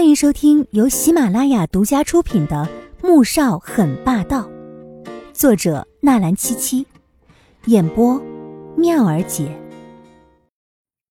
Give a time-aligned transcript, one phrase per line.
[0.00, 2.66] 欢迎收听由喜马拉雅独家出品的
[3.06, 4.48] 《穆少很霸道》，
[5.34, 6.86] 作者纳兰七七，
[7.66, 8.18] 演播
[8.78, 9.54] 妙儿姐。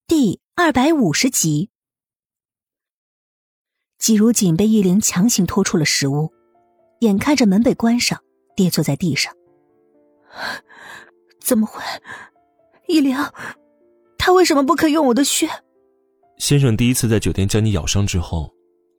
[0.07, 1.69] 第二百五十集，
[3.99, 6.33] 季如锦被易灵强行拖出了食屋，
[7.01, 8.19] 眼看着门被关上，
[8.55, 9.31] 跌坐在地上。
[11.39, 11.83] 怎么会？
[12.87, 13.15] 易灵，
[14.17, 15.47] 他为什么不肯用我的血？
[16.39, 18.51] 先生第一次在酒店将你咬伤之后，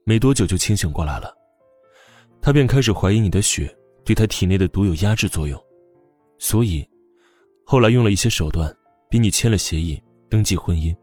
[0.05, 1.33] 没多久就清醒过来了，
[2.41, 5.63] 他便开始怀疑你的血对他体内的毒有压制作用，
[6.39, 6.89] 所以
[7.65, 8.75] 后来用了一些手段，
[9.09, 10.97] 逼你签了协议，登记婚姻。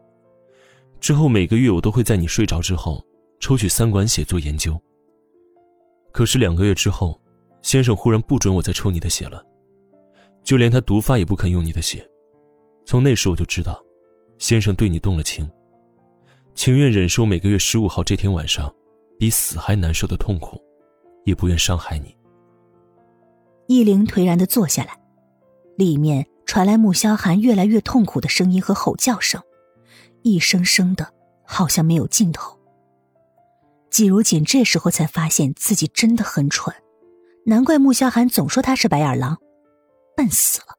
[0.99, 3.05] 之后每个月我都会在你睡着之后
[3.39, 4.75] 抽取三管血做研究。
[6.11, 7.21] 可是两个月之后，
[7.61, 9.45] 先生忽然不准我再抽你的血了，
[10.43, 12.03] 就连他毒发也不肯用你的血。
[12.85, 13.79] 从那时我就知道，
[14.39, 15.47] 先生对你动了情。
[16.55, 18.73] 情愿忍受每个月十五号这天晚上，
[19.17, 20.61] 比死还难受的痛苦，
[21.25, 22.15] 也不愿伤害你。
[23.67, 24.97] 易灵颓然的坐下来，
[25.77, 29.41] 里面传来穆萧寒越来越痛苦的声音和吼叫声，
[30.21, 31.13] 一声声的，
[31.45, 32.57] 好像没有尽头。
[33.89, 36.75] 季如锦这时候才发现自己真的很蠢，
[37.45, 39.37] 难怪穆萧寒总说他是白眼狼，
[40.15, 40.77] 笨死了。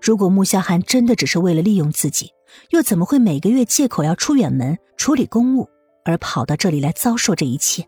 [0.00, 2.30] 如果穆萧寒真的只是为了利用自己。
[2.68, 5.70] 又怎么会每个月借口要出远门处理公务，
[6.04, 7.86] 而跑到这里来遭受这一切？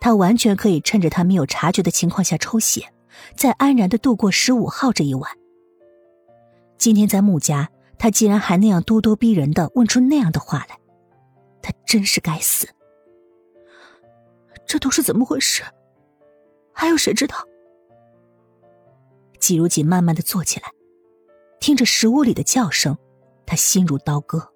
[0.00, 2.92] 他完全可以趁着他没有察觉的情况下抽血，
[3.34, 5.30] 再安然的度过十五号这一晚。
[6.78, 10.78] 今天在穆家，他竟然还那样咄咄逼人的问出那样的话来，
[11.60, 12.66] 他真是该死！
[14.66, 15.62] 这都是怎么回事？
[16.72, 17.36] 还有谁知道？
[19.38, 20.70] 季如锦慢慢的坐起来，
[21.60, 22.96] 听着食屋里的叫声。
[23.44, 24.50] 他心如刀割。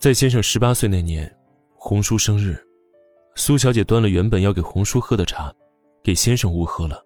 [0.00, 1.30] 在先生十八岁那年，
[1.74, 2.58] 红叔生日，
[3.34, 5.54] 苏小姐端了原本要给红叔喝的茶，
[6.02, 7.04] 给先生误喝了。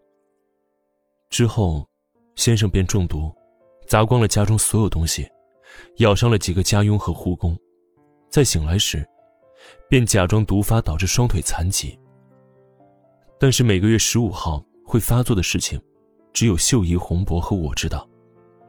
[1.29, 1.85] 之后，
[2.37, 3.35] 先生便中毒，
[3.89, 5.29] 砸光了家中所有东西，
[5.97, 7.59] 咬伤了几个家佣和护工。
[8.31, 9.05] 在醒来时，
[9.89, 11.99] 便假装毒发导致双腿残疾。
[13.41, 15.83] 但是每个月十五号会发作的事情，
[16.33, 18.09] 只有秀姨、洪博和我知道。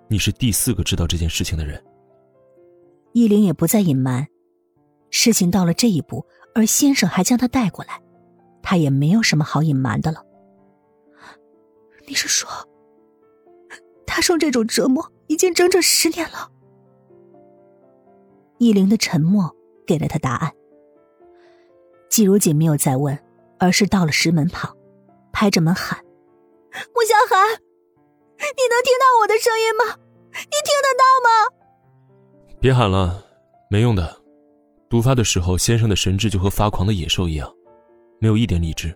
[0.07, 1.79] 你是第四个知道这件事情的人。
[3.15, 4.27] 依灵也不再隐瞒，
[5.09, 8.01] 事情到了这一步，而先生还将他带过来，
[8.61, 10.21] 他也没有什么好隐瞒的了。
[12.05, 12.49] 你是说，
[14.05, 16.51] 他受这种折磨已经整整十年了？
[18.57, 19.49] 依灵的沉默
[19.87, 20.51] 给了他答案。
[22.09, 23.17] 季如锦没有再问，
[23.59, 24.75] 而是到了石门旁，
[25.31, 26.03] 拍着门喊
[26.93, 29.99] ：“穆小寒。”你能听到我的声音吗？
[30.33, 31.64] 你听得到吗？
[32.65, 33.23] 别喊了，
[33.69, 34.19] 没用的。
[34.89, 37.47] 毒发的时候，先生的神智就和发狂的野兽一样，
[38.19, 38.91] 没有一点理智。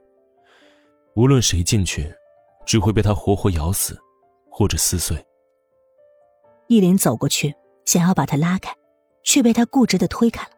[1.16, 2.12] 无论谁进去，
[2.66, 3.96] 只会被他活活咬死，
[4.50, 5.24] 或者撕碎。
[6.68, 7.54] 依林走过去，
[7.86, 8.76] 想要把他拉开，
[9.22, 10.52] 却被他固执的推开了。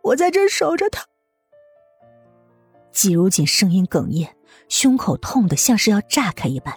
[0.00, 1.04] 我在这守着他。
[2.92, 4.34] 季如锦声音哽咽，
[4.70, 6.74] 胸口痛的像是要炸开一般。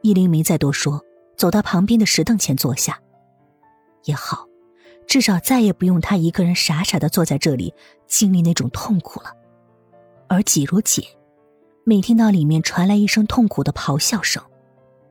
[0.00, 1.00] 依林没再多说，
[1.36, 3.00] 走到旁边的石凳前坐下。
[4.04, 4.46] 也好，
[5.06, 7.74] 至少再也不用他一个人傻傻的坐在这里
[8.06, 9.32] 经历那种痛苦了。
[10.28, 11.04] 而季如锦，
[11.84, 14.42] 每听到里面传来一声痛苦的咆哮声，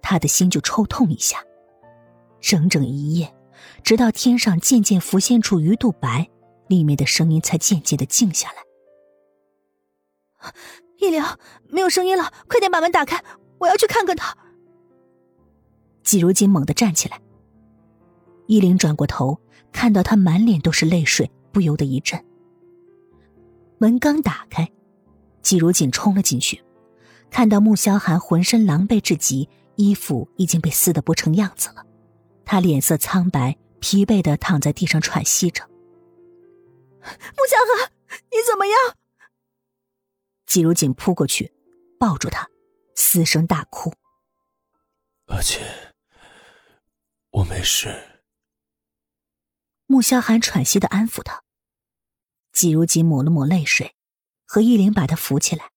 [0.02, 1.44] 他的心就抽痛一下。
[2.40, 3.34] 整整一夜，
[3.84, 6.28] 直到天上渐渐浮现出鱼肚白，
[6.68, 10.52] 里面的声音才渐渐的静下来。
[10.98, 11.38] 叶良，
[11.68, 13.24] 没有声音了，快点把门打开，
[13.60, 14.36] 我要去看看他。
[16.04, 17.22] 季如锦猛地站起来，
[18.52, 19.40] 依琳转过头，
[19.72, 22.22] 看到他满脸都是泪水，不由得一震。
[23.78, 24.70] 门刚打开，
[25.42, 26.62] 季如锦冲了进去，
[27.30, 29.48] 看到穆萧寒浑身狼狈至极，
[29.78, 31.86] 衣服已经被撕得不成样子了，
[32.44, 35.66] 他脸色苍白，疲惫的躺在地上喘息着。
[35.70, 37.90] 穆萧寒，
[38.32, 38.76] 你怎么样？
[40.46, 41.54] 季如锦扑过去，
[41.98, 42.50] 抱住他，
[42.96, 43.94] 嘶声大哭。
[45.28, 45.62] 阿姐。
[47.32, 47.96] 我没事。
[49.92, 51.44] 穆萧寒喘息的安抚他，
[52.54, 53.94] 季如锦抹了抹泪水，
[54.46, 55.72] 和依琳把他扶起来。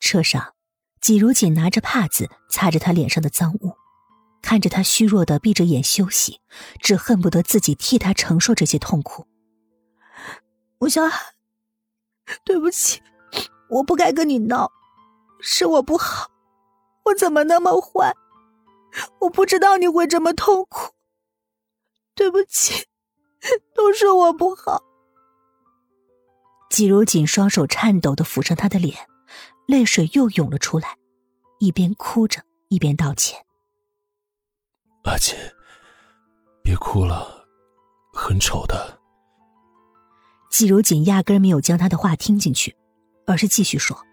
[0.00, 0.54] 车上，
[0.98, 3.76] 季如锦拿着帕子擦着他脸上的脏污，
[4.40, 6.40] 看着他虚弱的闭着眼休息，
[6.80, 9.26] 只恨不得自己替他承受这些痛苦。
[10.78, 11.34] 穆萧寒，
[12.42, 13.02] 对不起，
[13.68, 14.72] 我不该跟你闹，
[15.42, 16.30] 是我不好，
[17.04, 18.14] 我怎么那么坏？
[19.20, 20.94] 我不知道你会这么痛苦，
[22.28, 22.84] 对不起，
[23.74, 24.82] 都是我不好。
[26.68, 29.08] 季如锦双手颤抖的抚上他的脸，
[29.66, 30.98] 泪水又涌了出来，
[31.58, 33.46] 一边哭着一边道歉
[35.04, 35.34] ：“阿锦，
[36.62, 37.46] 别哭了，
[38.12, 39.00] 很丑的。”
[40.52, 42.76] 季如锦压根没有将他的话听进去，
[43.26, 44.04] 而是继续说：“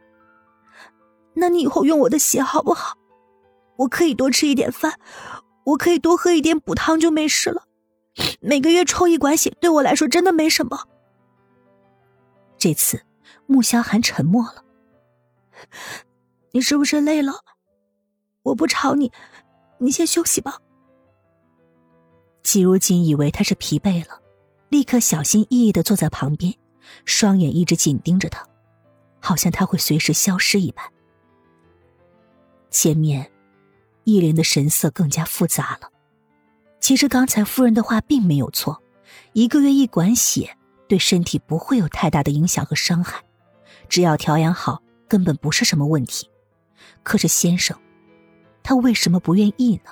[1.35, 2.95] 那你以后用我的血好不好？
[3.75, 4.97] 我可以多吃一点饭，
[5.65, 7.63] 我可以多喝一点补汤就没事了。
[8.39, 10.87] 每个月抽一管血对我来说真的没什么。”
[12.57, 13.01] 这次，
[13.45, 14.63] 穆萧寒沉默了。
[16.51, 17.33] 你是不是累了？
[18.43, 19.11] 我不吵你，
[19.77, 20.59] 你先休息吧。
[22.43, 24.21] 季如锦以为他是疲惫了，
[24.69, 26.53] 立刻小心翼翼的坐在旁边，
[27.05, 28.47] 双眼一直紧盯着他，
[29.19, 30.85] 好像他会随时消失一般。
[32.69, 33.31] 前面，
[34.03, 35.89] 易灵的神色更加复杂了。
[36.85, 38.79] 其实刚才夫人的话并没有错，
[39.33, 40.55] 一个月一管血。
[40.87, 43.23] 对身体不会有太大的影响和伤害，
[43.89, 46.29] 只要调养好，根本不是什么问题。
[47.01, 47.75] 可是先生，
[48.61, 49.89] 他为什么不愿意呢？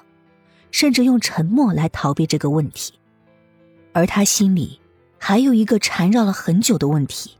[0.69, 2.93] 甚至用沉默来逃避这个问题。
[3.91, 4.79] 而他心里
[5.17, 7.35] 还有一个缠绕了很久的问题：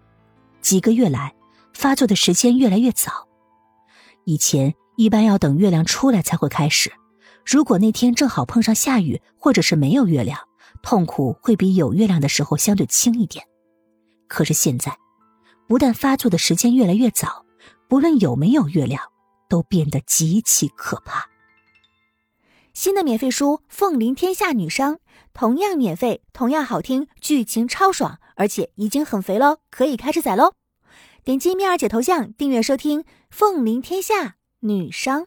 [0.61, 1.31] 几个月来
[1.75, 3.27] 发作的时间越来越早，
[4.23, 6.91] 以前一般要等月亮出来才会开始。
[7.45, 10.39] 如果那天正好碰上下雨，或者是没有月亮。
[10.81, 13.45] 痛苦会比有月亮的时候相对轻一点，
[14.27, 14.97] 可是现在，
[15.65, 17.45] 不但发作的时间越来越早，
[17.87, 19.01] 不论有没有月亮，
[19.47, 21.29] 都变得极其可怕。
[22.73, 24.95] 新的免费书《凤临天下女商》，
[25.33, 30.53] 同样免费，同样好听，剧情超爽，而且已经很肥喽，可以开始宰喽！
[31.23, 35.21] 点击蜜儿姐头像订阅收听《凤临天下女商》。